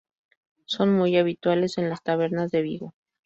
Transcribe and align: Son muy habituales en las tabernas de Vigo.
Son 0.65 0.91
muy 0.93 1.15
habituales 1.15 1.77
en 1.77 1.87
las 1.87 2.01
tabernas 2.01 2.49
de 2.49 2.63
Vigo. 2.63 2.95